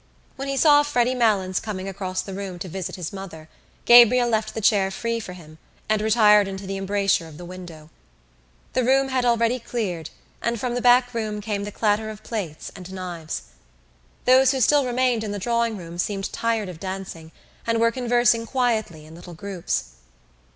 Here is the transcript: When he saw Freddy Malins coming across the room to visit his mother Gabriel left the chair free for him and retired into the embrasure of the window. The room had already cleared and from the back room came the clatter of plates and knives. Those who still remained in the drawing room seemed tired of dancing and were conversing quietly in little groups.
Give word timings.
When 0.35 0.47
he 0.47 0.57
saw 0.57 0.81
Freddy 0.81 1.13
Malins 1.13 1.59
coming 1.59 1.87
across 1.87 2.21
the 2.23 2.33
room 2.33 2.57
to 2.57 2.67
visit 2.67 2.95
his 2.95 3.13
mother 3.13 3.47
Gabriel 3.85 4.27
left 4.27 4.55
the 4.55 4.59
chair 4.59 4.89
free 4.89 5.19
for 5.19 5.33
him 5.33 5.59
and 5.87 6.01
retired 6.01 6.47
into 6.47 6.65
the 6.65 6.75
embrasure 6.75 7.27
of 7.27 7.37
the 7.37 7.45
window. 7.45 7.91
The 8.73 8.83
room 8.83 9.09
had 9.09 9.25
already 9.25 9.59
cleared 9.59 10.09
and 10.41 10.59
from 10.59 10.73
the 10.73 10.81
back 10.81 11.13
room 11.13 11.39
came 11.39 11.65
the 11.65 11.71
clatter 11.71 12.09
of 12.09 12.23
plates 12.23 12.71
and 12.75 12.91
knives. 12.91 13.43
Those 14.25 14.53
who 14.53 14.59
still 14.59 14.87
remained 14.87 15.23
in 15.23 15.33
the 15.33 15.37
drawing 15.37 15.77
room 15.77 15.99
seemed 15.99 16.33
tired 16.33 16.67
of 16.67 16.79
dancing 16.79 17.31
and 17.67 17.79
were 17.79 17.91
conversing 17.91 18.47
quietly 18.47 19.05
in 19.05 19.13
little 19.13 19.35
groups. 19.35 19.97